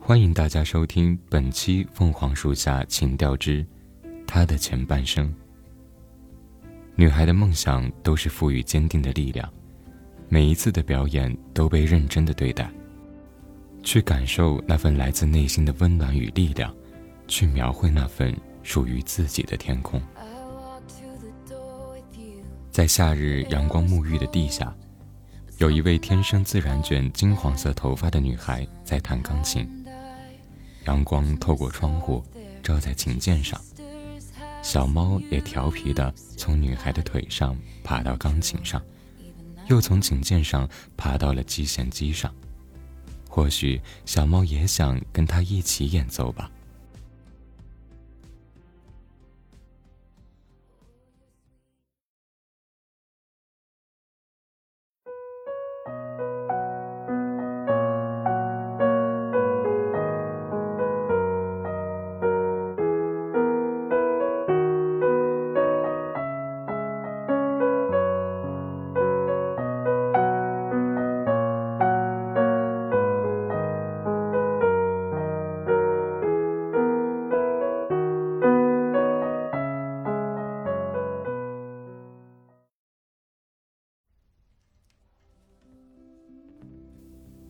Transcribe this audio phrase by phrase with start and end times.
[0.00, 3.64] 欢迎大家收听本期《凤凰树下情调之
[4.26, 5.28] 她的前半生》。
[6.94, 9.52] 女孩的梦想都是赋予坚定的力量，
[10.28, 12.70] 每一次的表演都被认真的对待，
[13.82, 16.74] 去感受那份来自内心的温暖与力量，
[17.26, 20.00] 去描绘那份属于自己的天空。
[22.70, 24.74] 在夏日阳光沐浴的地下，
[25.58, 29.68] 有一位天生自然卷金黄色头发的女孩在弹钢琴。
[30.88, 32.24] 阳光透过窗户，
[32.62, 33.60] 照在琴键上。
[34.62, 38.82] 小猫也调皮地从女孩的腿上爬到钢琴上，
[39.66, 40.66] 又从琴键上
[40.96, 42.34] 爬到了击弦机上。
[43.28, 46.50] 或许小猫也想跟她一起演奏吧。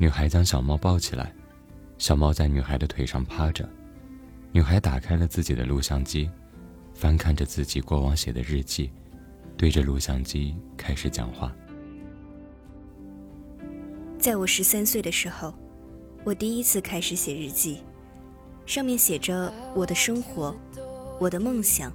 [0.00, 1.34] 女孩将小猫抱起来，
[1.98, 3.68] 小猫在女孩的腿上趴着。
[4.52, 6.30] 女孩打开了自己的录像机，
[6.94, 8.92] 翻看着自己过往写的日记，
[9.56, 11.52] 对着录像机开始讲话。
[14.20, 15.52] 在我十三岁的时候，
[16.22, 17.82] 我第一次开始写日记，
[18.66, 20.54] 上面写着我的生活、
[21.18, 21.92] 我的梦想、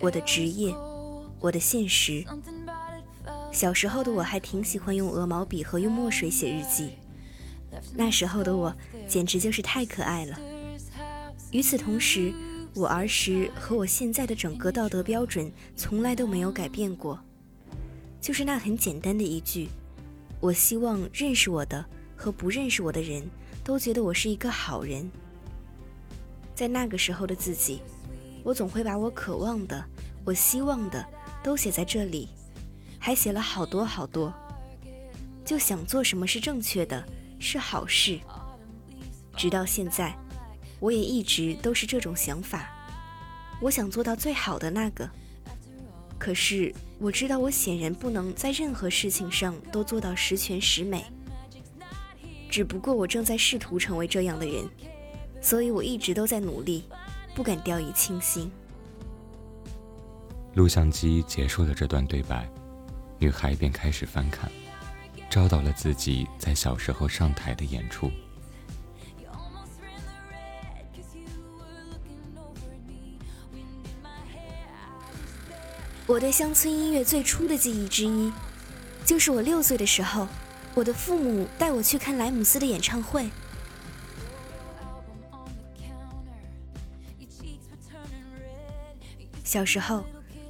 [0.00, 0.74] 我的职业、
[1.38, 2.24] 我的现实。
[3.52, 6.90] 小时候的我还挺喜欢用鹅毛笔和用墨水写日记。
[7.94, 8.74] 那时候的我
[9.08, 10.38] 简直就是太可爱了。
[11.50, 12.32] 与此同时，
[12.74, 17.18] 我儿时和我现在的整个道德标准从来都没有改变过，
[18.20, 19.68] 就是那很简单的一句：
[20.40, 21.84] 我希望认识我的
[22.16, 23.28] 和不认识我的人
[23.64, 25.10] 都觉得我是一个好人。
[26.54, 27.80] 在那个时候的自己，
[28.44, 29.84] 我总会把我渴望的、
[30.24, 31.04] 我希望的
[31.42, 32.28] 都写在这里，
[32.98, 34.32] 还写了好多好多，
[35.44, 37.04] 就想做什么是正确的。
[37.40, 38.20] 是好事。
[39.36, 40.14] 直到现在，
[40.78, 42.68] 我也一直都是这种想法。
[43.60, 45.10] 我想做到最好的那个。
[46.18, 51.04] 可是我知道，我显然不能在任何事情上都做到十全十美。
[52.50, 54.68] 只不过我正在试图成为这样的人，
[55.40, 56.84] 所以我一直都在努力，
[57.34, 58.50] 不敢掉以轻心。
[60.54, 62.46] 录像机结束了这段对白，
[63.18, 64.50] 女孩便开始翻看。
[65.30, 68.10] 找到了自己在小时候上台的演出。
[76.08, 78.32] 我对乡村音乐最初的记忆之一，
[79.04, 80.26] 就是我六岁的时候，
[80.74, 83.30] 我的父母带我去看莱姆斯的演唱会。
[89.44, 90.04] 小时候，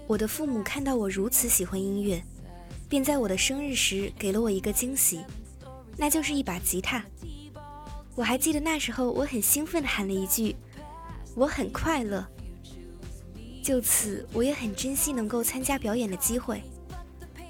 [0.07, 2.23] 我的父母看到我如此喜欢音乐。
[2.91, 5.25] 便在我的生日时给了我一个惊喜，
[5.97, 7.01] 那就是一把吉他。
[8.17, 10.57] 我还记得那时候，我很兴奋地喊了一句
[11.37, 12.27] ：“我很快乐。”
[13.63, 16.61] 就此，我也很珍惜能够参加表演的机会。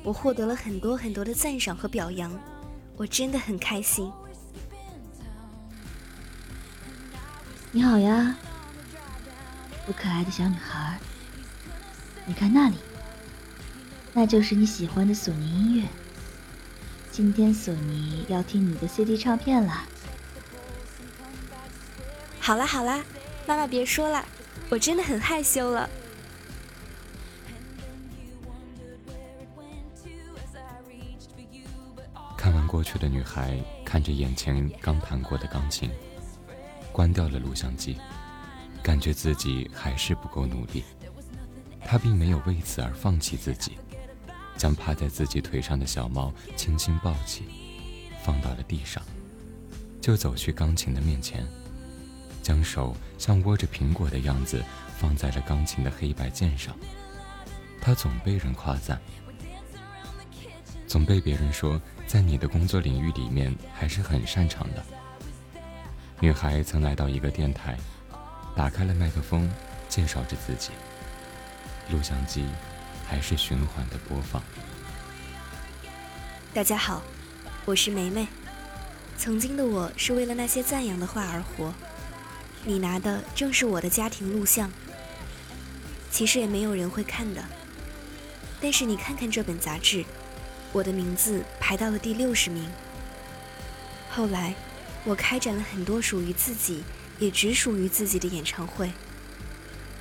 [0.03, 2.31] 我获得了很多很多的赞赏和表扬，
[2.99, 4.13] 我真的很开心。
[7.73, 8.37] 你好呀，
[9.87, 10.99] 我可爱的小女孩。
[12.27, 12.77] 你看那里。
[14.13, 15.89] 那就是你喜欢的索尼音乐。
[17.13, 19.85] 今天索尼要听你的 CD 唱片了。
[22.39, 23.05] 好啦好啦，
[23.47, 24.25] 妈妈别说了，
[24.69, 25.89] 我真的很害羞了。
[32.37, 35.91] 看完过去的女孩，看着眼前刚弹过的钢琴，
[36.91, 37.99] 关掉了录像机，
[38.83, 40.85] 感觉自己还是不够努力。
[41.85, 43.79] 她并没有为此而放弃自己。
[44.61, 47.47] 将趴在自己腿上的小猫轻轻抱起，
[48.23, 49.03] 放到了地上，
[50.03, 51.47] 就走去钢琴的面前，
[52.43, 54.63] 将手像握着苹果的样子
[54.99, 56.77] 放在了钢琴的黑白键上。
[57.81, 59.01] 他总被人夸赞，
[60.87, 64.85] 总被别人说在你的工作领域里面还是很擅长的。
[66.21, 67.79] 女孩曾来到一个电台，
[68.55, 69.51] 打开了麦克风，
[69.89, 70.73] 介绍着自己。
[71.91, 72.45] 录像机。
[73.11, 74.41] 还是循环的播放。
[76.55, 77.03] 大家好，
[77.65, 78.29] 我是梅梅。
[79.19, 81.75] 曾经的我是为了那些赞扬的话而活，
[82.65, 84.71] 你拿的正是我的家庭录像。
[86.09, 87.43] 其实也没有人会看的，
[88.61, 90.05] 但是你看看这本杂志，
[90.73, 92.71] 我的名字排到了第六十名。
[94.09, 94.55] 后来，
[95.05, 96.85] 我开展了很多属于自己，
[97.19, 98.93] 也只属于自己的演唱会，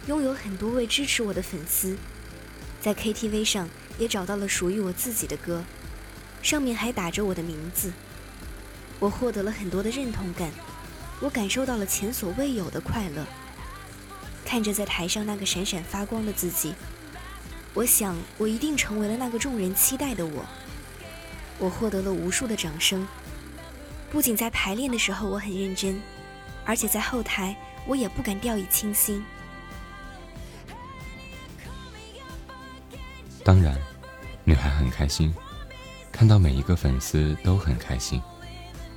[0.05, 1.97] 拥有很多位支持我的粉丝，
[2.81, 5.63] 在 KTV 上也找到了属于我自己的歌，
[6.41, 7.91] 上面还打着我的名字。
[8.99, 10.51] 我获得了很多的认同感，
[11.19, 13.25] 我感受到了前所未有的快乐。
[14.45, 16.73] 看着在台上那个闪闪发光的自己，
[17.73, 20.45] 我想我一定成为了那个众人期待的我。
[21.59, 23.07] 我获得了无数的掌声，
[24.09, 26.01] 不仅在排练的时候我很认真，
[26.65, 27.55] 而且在后台
[27.85, 29.23] 我也不敢掉以轻心。
[33.49, 33.75] 当然，
[34.43, 35.33] 女孩很开心，
[36.11, 38.21] 看到每一个粉丝都很开心。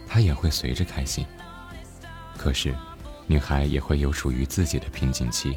[0.07, 1.25] 她也会随着开心，
[2.37, 2.75] 可是，
[3.27, 5.57] 女孩也会有属于自己的瓶颈期，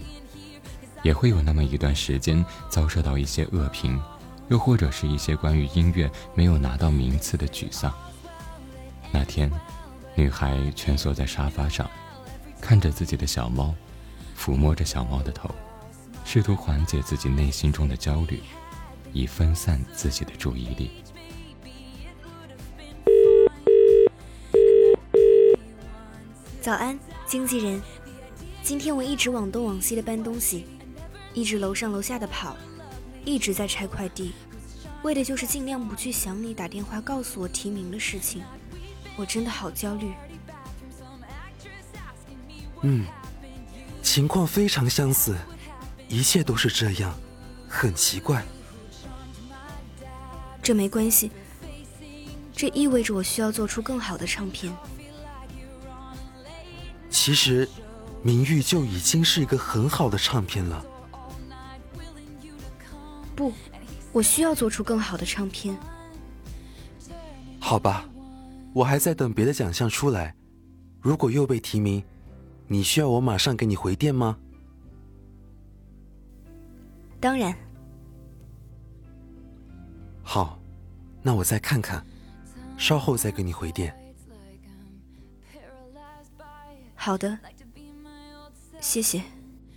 [1.04, 4.02] 也会有那么一段时间遭受到一些恶评，
[4.48, 7.94] 又或者是一些关于音乐没有拿到名次的沮丧。
[9.12, 9.52] 那天，
[10.16, 11.86] 女孩蜷缩在沙发上，
[12.62, 13.76] 看着自己的小猫，
[14.40, 15.54] 抚摸着小猫的头，
[16.24, 18.42] 试图缓解自己内心中的焦虑，
[19.16, 20.92] 以分散自己的注意力。
[26.62, 27.82] 早安，经纪人。
[28.62, 30.66] 今天我一直往东往西的搬东西，
[31.34, 32.58] 一直楼上楼下的跑，
[33.24, 34.34] 一直在拆快递，
[35.04, 38.44] 为的就是尽量不去想你打电话告诉我提名的事情。
[39.16, 40.12] 我真的好焦虑。
[42.82, 43.06] 嗯，
[44.02, 45.38] 情况非常相似，
[46.10, 47.18] 一切都是这样，
[47.70, 48.44] 很奇怪。
[50.66, 51.30] 这没关系，
[52.52, 54.76] 这意味着我需要做出更好的唱片。
[57.08, 57.70] 其实，
[58.24, 60.84] 名誉就已经是一个很好的唱片了。
[63.36, 63.54] 不，
[64.12, 65.78] 我需要做出更好的唱片。
[67.60, 68.10] 好吧，
[68.74, 70.34] 我还在等别的奖项出来。
[71.00, 72.04] 如果又被提名，
[72.68, 74.36] 你需要我马上给你回电吗？
[77.20, 77.56] 当然。
[80.28, 80.60] 好，
[81.22, 82.04] 那我再看看，
[82.78, 83.96] 稍后再给你回电。
[86.96, 87.38] 好的，
[88.82, 89.22] 谢谢，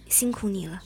[0.09, 0.81] 辛苦你了。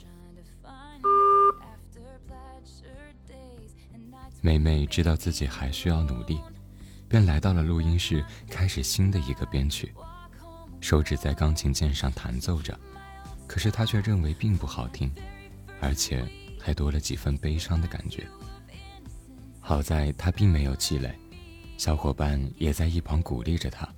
[4.40, 6.40] 美美知道自己还需要努力，
[7.08, 9.94] 便来到了录音室，开始新的一个编曲。
[10.80, 12.76] 手指在钢琴键上弹奏着，
[13.46, 15.08] 可是她却认为并不好听，
[15.80, 16.28] 而且
[16.60, 18.26] 还多了几分悲伤的感觉。
[19.64, 21.14] 好在她并没有气馁，
[21.78, 23.88] 小伙伴也在一旁鼓励着她。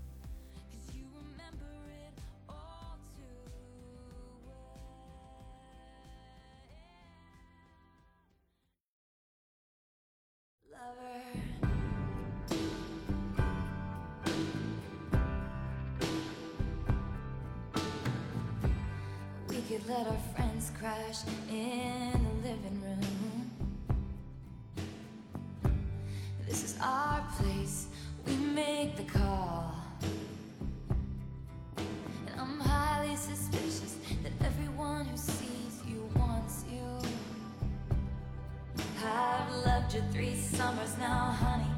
[19.87, 22.13] let our friends crash in
[22.43, 23.14] the living room.
[26.85, 27.87] Our place,
[28.27, 29.75] we make the call.
[32.27, 36.87] And I'm highly suspicious that everyone who sees you wants you.
[39.03, 41.74] I've loved you three summers now, honey,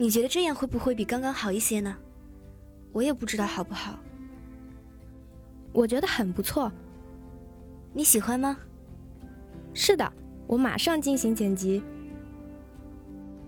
[0.00, 1.94] 你觉得这样会不会比刚刚好一些呢？
[2.90, 3.98] 我也不知道好不好。
[5.74, 6.72] 我觉得很不错。
[7.92, 8.56] 你喜欢吗？
[9.74, 10.10] 是的，
[10.46, 11.82] 我马上进行剪辑。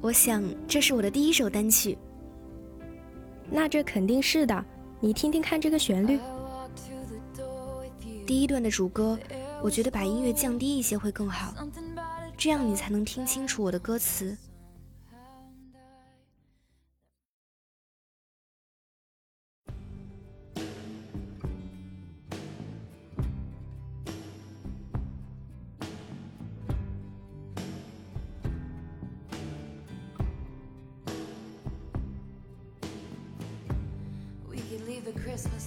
[0.03, 1.97] 我想这是我的第一首单曲。
[3.51, 4.63] 那这肯定是的。
[5.01, 6.21] 你听听看这个旋律。
[8.27, 9.19] 第一段的主歌，
[9.63, 11.55] 我觉得把音乐降低一些会更好，
[12.37, 14.37] 这样你才能听清楚我的歌词。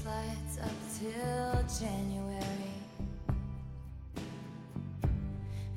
[0.05, 2.43] Christmas lights up till January.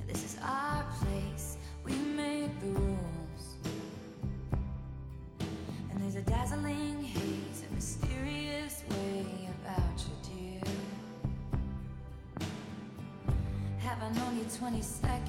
[0.06, 3.56] This is our place, we make the rules.
[5.90, 10.62] And there's a dazzling haze, a mysterious way about you, dear.
[13.78, 15.27] Have I known you 20 seconds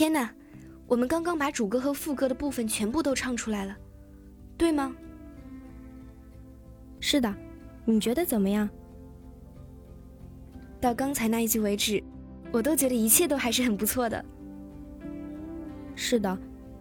[0.00, 0.32] 天哪，
[0.86, 3.76] 我们刚刚把主歌和副歌的部分全部都唱出来了，
[4.56, 4.96] 对吗？
[7.00, 7.34] 是的，
[7.84, 8.66] 你觉得怎么样？
[10.80, 12.02] 到刚才那一句为止，
[12.50, 14.24] 我都觉得一切都还是很不错的。
[15.94, 16.38] 是的，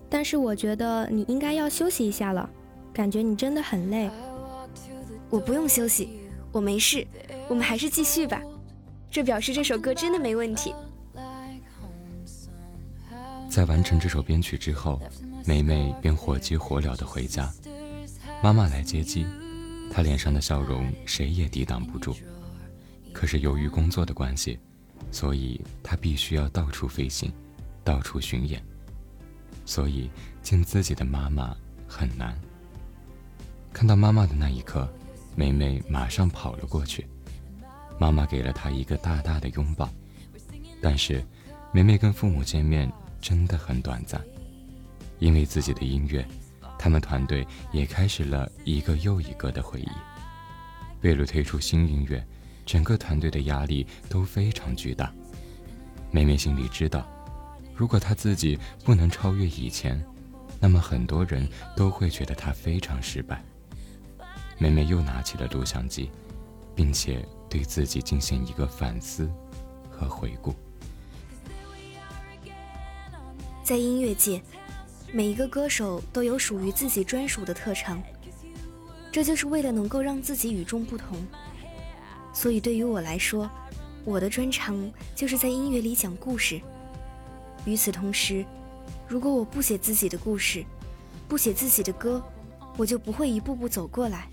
[0.09, 2.49] 但是我觉得你应该要休息一下了，
[2.93, 4.09] 感觉你真的很累。
[5.29, 6.21] 我不用休息，
[6.53, 7.05] 我没事，
[7.49, 8.41] 我们还是继续吧。
[9.11, 10.73] 这表示这首歌真的没问题。
[13.59, 15.01] 在完成这首编曲之后，
[15.45, 17.51] 梅梅便火急火燎地回家。
[18.41, 19.25] 妈妈来接机，
[19.91, 22.15] 她脸上的笑容谁也抵挡不住。
[23.11, 24.57] 可是由于工作的关系，
[25.11, 27.33] 所以她必须要到处飞行，
[27.83, 28.63] 到处巡演，
[29.65, 30.09] 所以
[30.41, 31.53] 见自己的妈妈
[31.85, 32.39] 很难。
[33.73, 34.87] 看到妈妈的那一刻，
[35.35, 37.05] 梅梅马上跑了过去。
[37.99, 39.89] 妈妈给了她一个大大的拥抱，
[40.81, 41.21] 但是
[41.73, 42.89] 梅梅跟父母见面。
[43.21, 44.21] 真的很短暂，
[45.19, 46.25] 因为自己的音乐，
[46.77, 49.89] 他们团队也开始了一个又一个的回忆。
[51.01, 52.25] 为了推出新音乐，
[52.65, 55.13] 整个团队的压力都非常巨大。
[56.11, 57.07] 梅梅心里知道，
[57.75, 60.03] 如果她自己不能超越以前，
[60.59, 63.43] 那么很多人都会觉得她非常失败。
[64.57, 66.11] 梅梅又拿起了录像机，
[66.75, 69.31] 并且对自己进行一个反思
[69.89, 70.53] 和回顾。
[73.69, 74.41] 在音乐界，
[75.13, 78.01] 每一个歌手都有属于自己专属的特长，
[79.11, 81.19] 这就是为了能够让自己与众不同。
[82.33, 83.47] 所以对于我来说，
[84.03, 86.59] 我的专长就是在音乐里讲故事。
[87.63, 88.43] 与此同时，
[89.07, 90.65] 如果我不写自己的故事，
[91.27, 92.19] 不写自己的歌，
[92.75, 94.27] 我就不会一步步走过来。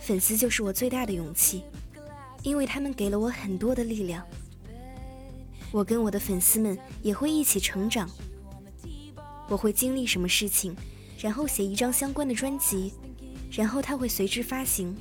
[0.00, 1.64] 粉丝就是我最大的勇气，
[2.42, 4.26] 因为他们给了我很多的力量。
[5.72, 8.08] 我跟我的粉丝们也会一起成长。
[9.48, 10.76] 我会经历什么事情，
[11.18, 12.92] 然后写一张相关的专辑，
[13.50, 14.94] 然后它会随之发行。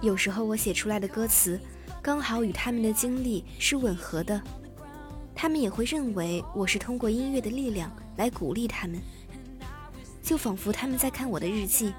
[0.00, 1.58] 有时候我写出来的歌词
[2.00, 4.40] 刚好与他们的经历是吻合的，
[5.34, 9.00] 他们也会认为我是通过音乐的力量来鼓励他们，
[10.22, 11.92] 就仿佛他们在看我的日记，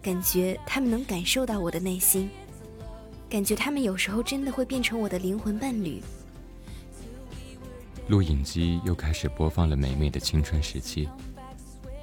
[0.00, 2.30] 感觉他们能感受到我的内心，
[3.28, 6.02] 感觉他们有时候真的会变成我的灵魂伴侣。
[8.08, 11.08] 录影机又开始播放了美美的青春时期，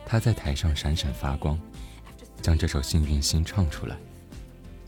[0.05, 1.57] 她在台上闪闪发光，
[2.41, 3.95] 将这首《幸运星》唱出来。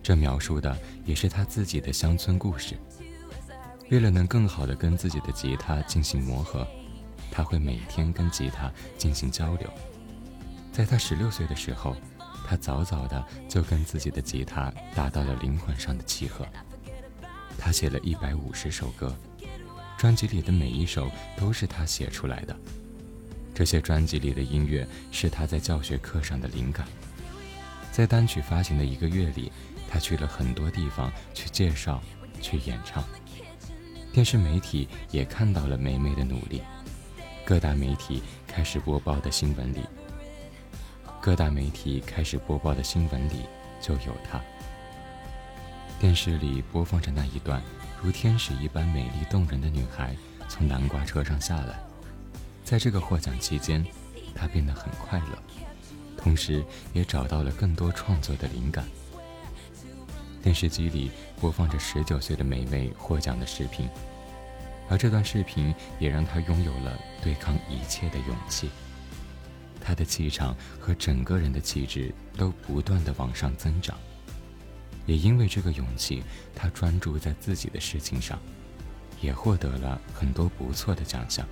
[0.03, 2.75] 这描述的也是她自己的乡村故事。
[3.89, 6.67] 为了能更好的跟自己的吉他进行磨合，
[7.31, 9.69] 她会每天跟吉他进行交流。
[10.74, 11.95] 在她十六岁的时候，
[12.45, 16.45] 她早早的就跟自己的吉他达到了灵魂上的契合。
[17.57, 19.15] 她写了一百五十首歌。
[19.98, 22.56] 专辑里的每一首都是他写出来的，
[23.54, 26.86] 这些专辑里的音乐是他在教学课上的灵感。
[27.92, 29.52] 在单曲发行的一个月里，
[29.90, 32.02] 他去了很多地方去介绍、
[32.42, 33.04] 去演唱。
[34.12, 36.62] 电视媒体也看到了梅梅的努力，
[37.46, 39.80] 各大媒体开始播报的新闻里，
[41.22, 43.46] 各大媒体开始播报的新闻里
[43.82, 44.42] 就有他。
[46.00, 47.62] 电视里播放着那一段
[48.04, 50.16] 如天使一般美丽动人的女孩
[50.48, 51.80] 从南瓜车上下来，
[52.64, 53.84] 在这个获奖期间，
[54.36, 55.38] 她变得很快乐，
[56.18, 58.86] 同时也找到了更多创作的灵感。
[60.44, 61.10] 电视机里
[61.42, 63.90] 播放着十九岁的梅梅获奖的视频，
[64.88, 68.70] 而这段视频也让她拥有了对抗一切的勇气。
[69.82, 73.98] 她的气场和整个人的气质都不断的往上增长。
[75.05, 76.24] 也因为这个勇气，
[76.55, 78.39] 她专注在自己的事情上，
[79.21, 81.45] 也获得了很多不错的奖项。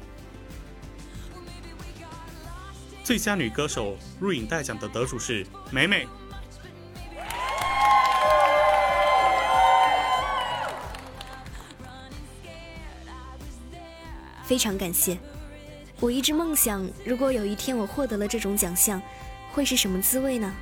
[3.04, 6.08] 最佳女歌手入影带奖的得主是美美。
[14.46, 15.18] 非常感谢。
[16.00, 19.02] 我一直梦想，如果有一天我获得了这种奖项，
[19.52, 20.54] 会是什么滋味呢？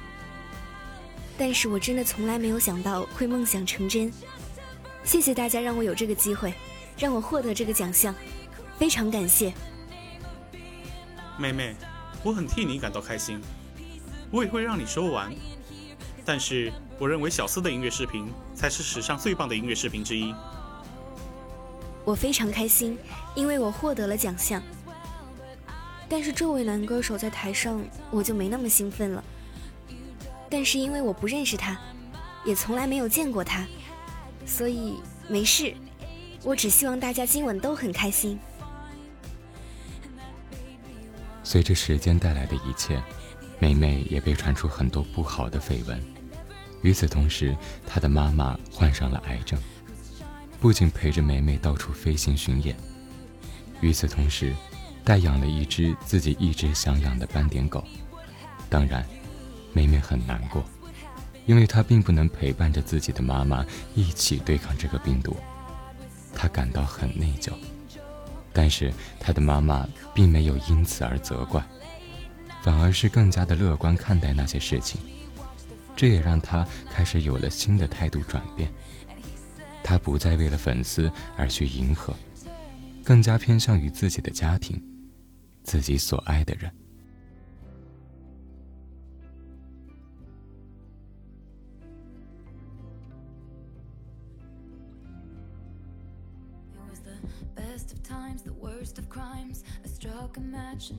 [1.41, 4.13] 但是我真的从来没有想到会梦想成真。
[5.03, 6.53] 谢谢大家让我有这个机会，
[6.99, 8.13] 让我获得这个奖项，
[8.77, 9.51] 非常感谢。
[11.39, 11.75] 妹妹，
[12.23, 13.41] 我很替你感到开心，
[14.29, 15.33] 我也会让你说完。
[16.23, 20.35] 但是我认为小司的音乐视频才是史上最棒的音乐视频之一。
[22.05, 22.95] 我非常开心，
[23.33, 24.61] 因为我获得了奖项。
[26.07, 29.23] 但是这位男歌手在台上，我就没那么兴奋了。
[30.51, 31.79] 但是因为我不认识他，
[32.43, 33.65] 也从来没有见过他，
[34.45, 35.73] 所以没事。
[36.43, 38.37] 我只希望大家今晚都很开心。
[41.41, 43.01] 随着时间带来的一切，
[43.59, 46.03] 梅梅也被传出很多不好的绯闻。
[46.81, 47.55] 与此同时，
[47.87, 49.57] 她的妈妈患上了癌症，
[50.59, 52.75] 不仅陪着梅梅到处飞行巡演，
[53.79, 54.53] 与此同时，
[55.05, 57.81] 代养了一只自己一直想养的斑点狗。
[58.69, 59.05] 当然。
[59.73, 60.63] 梅梅很难过，
[61.45, 65.35] 因为她并不能陪伴着自己的妈妈一起对抗这个病毒，
[66.35, 67.51] 她感到很内疚。
[68.53, 71.63] 但是她的妈妈并没有因此而责怪，
[72.61, 74.99] 反而是更加的乐观看待那些事情。
[75.95, 78.69] 这也让她开始有了新的态度转变。
[79.83, 82.13] 她不再为了粉丝而去迎合，
[83.03, 84.81] 更加偏向于自己的家庭，
[85.63, 86.71] 自己所爱的人。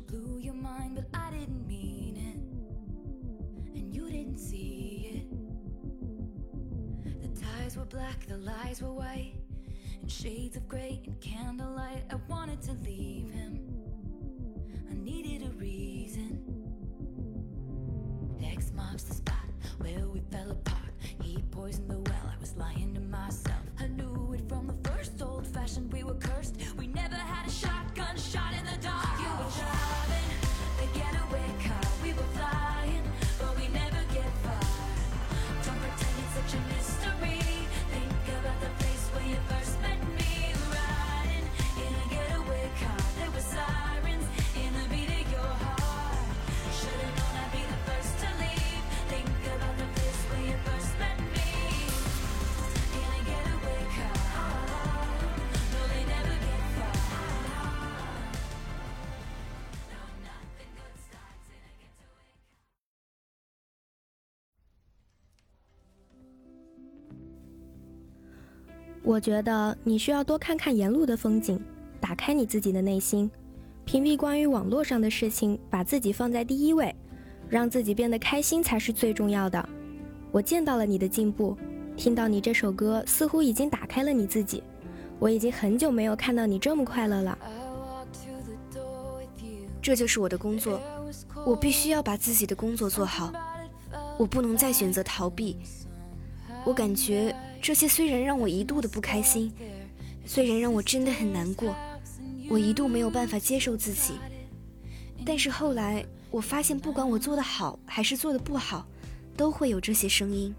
[0.06, 3.78] Blew your mind, but I didn't mean it.
[3.78, 5.26] And you didn't see it.
[7.22, 9.34] The ties were black, the lies were white.
[10.00, 13.60] In shades of grey and candlelight, I wanted to leave him.
[14.90, 16.40] I needed a reason.
[18.44, 19.36] X marks the spot
[19.78, 20.92] where we fell apart.
[21.22, 21.98] He poisoned the
[69.04, 71.60] 我觉得你需要多看看沿路的风景，
[72.00, 73.28] 打开你自己的内心，
[73.84, 76.94] 屏蔽关于网络上的事情，把自己放在第一位，
[77.48, 79.68] 让自己变得开心才是最重要的。
[80.30, 81.56] 我见到了你的进步，
[81.96, 84.62] 听到你这首歌似乎已经打开了你自己。
[85.18, 87.36] 我已经很久没有看到你这么快乐了。
[89.80, 90.80] 这就是我的工作，
[91.44, 93.32] 我必须要把自己的工作做好，
[94.16, 95.58] 我不能再选择逃避。
[96.64, 99.52] 我感觉这些虽然让我一度的不开心，
[100.26, 101.72] 虽然让我真的很难过，
[102.50, 104.14] 我一度没有办法接受自己，
[105.24, 108.84] 但是后来我发现，不管我做的好还是做的不好，
[109.36, 110.52] 都会有这些声音。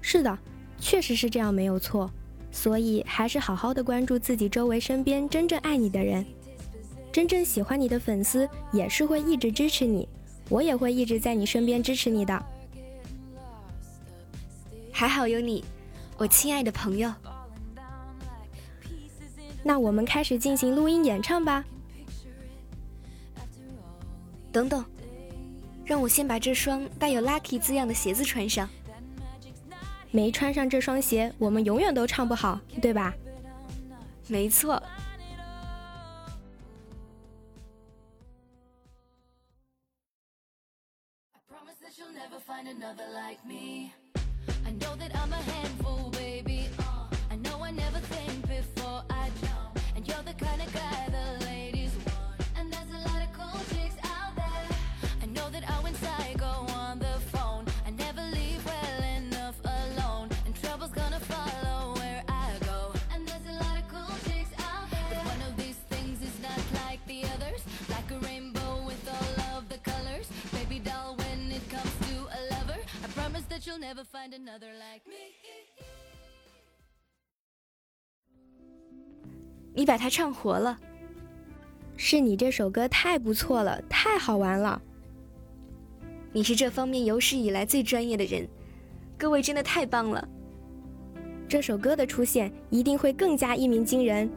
[0.00, 0.38] 是的，
[0.78, 2.08] 确实是这样，没有错。
[2.52, 6.24] 所以还是好好的关注自己周围身边真正爱你的人，
[7.12, 10.08] 真正喜欢你的粉丝也是会一直支持你，
[10.48, 12.40] 我也会一直在你身边支持你的。
[14.98, 15.62] 还好有你，
[16.16, 17.12] 我亲爱的朋友。
[19.62, 21.62] 那我们开始进行录音演唱吧。
[24.50, 24.82] 等等，
[25.84, 28.66] 让我先把这双带有 “lucky” 字样的鞋子穿上。
[30.10, 33.12] 没穿上这双鞋，我们永远都唱不好，对吧？
[34.28, 34.82] 没错。
[44.66, 46.35] I know that I'm a handful, baby.
[73.78, 75.00] Neverfindanotherlike
[79.74, 80.78] 你把它唱活了，
[81.96, 84.80] 是你这首歌太不错了，太好玩了。
[86.32, 88.48] 你是这方面有史以来最专业的人，
[89.18, 90.26] 各位真的太棒了。
[91.48, 94.30] 这首歌的出现一定会更加一鸣惊人，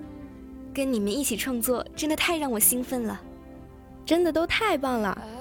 [0.73, 3.21] 跟你们一起创作真的太让我兴奋了，
[4.05, 5.38] 真的都太棒了。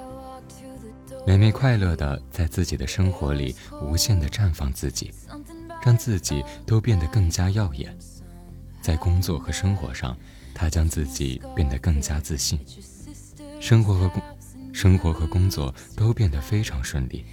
[1.26, 5.12] 美美快乐的在自己的生活里无限的绽放自己，
[5.84, 7.96] 让自己都变得更加耀眼。
[8.80, 10.16] 在工作和生活上，
[10.54, 12.58] 她将自己变得更加自信，
[13.60, 14.22] 生活和工
[14.72, 17.26] 生活和工作都变得非常顺利。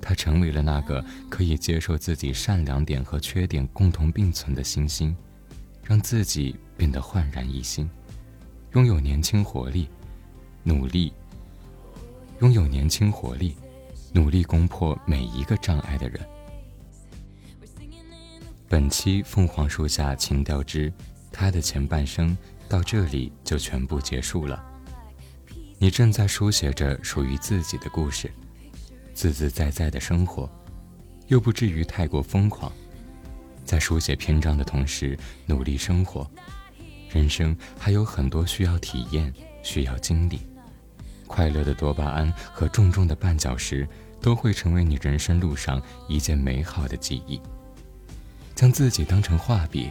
[0.00, 5.16] 她成为了那个可以接受自己善良点和缺点共同并存的星星，
[5.84, 7.88] 让自己变得焕然一新，
[8.72, 9.88] 拥有年轻活力，
[10.64, 11.12] 努力。
[12.42, 13.56] 拥有年轻活力、
[14.12, 16.20] 努力攻破每一个障碍的人。
[18.68, 20.92] 本期《凤凰树下情调之
[21.30, 22.36] 他的前半生》
[22.68, 24.60] 到这里就全部结束了。
[25.78, 28.28] 你正在书写着属于自己的故事，
[29.14, 30.50] 自自在在的生活，
[31.28, 32.72] 又不至于太过疯狂。
[33.64, 36.28] 在书写篇章的同时，努力生活。
[37.08, 40.40] 人生还有很多需要体验，需要经历。
[41.32, 43.88] 快乐的多巴胺和重重的绊脚石
[44.20, 47.40] 都会成为你人生路上一件美好的记忆。
[48.54, 49.90] 将自己当成画笔，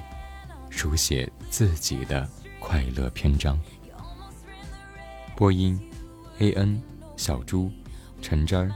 [0.70, 3.60] 书写自己的快乐篇章。
[5.36, 5.82] 播音
[6.38, 6.80] ：A N、
[7.18, 7.72] 小猪、
[8.22, 8.72] 陈真、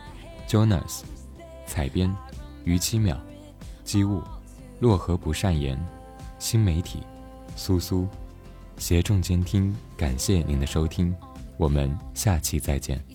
[0.48, 1.04] Jonas、
[1.68, 2.12] 采编：
[2.64, 3.16] 于七秒、
[3.84, 4.24] 机务、
[4.80, 5.80] 洛河不善言、
[6.40, 7.04] 新媒体：
[7.56, 8.08] 苏苏。
[8.78, 11.16] 协众监听，感谢您的收听。
[11.58, 13.15] 我们下期再见。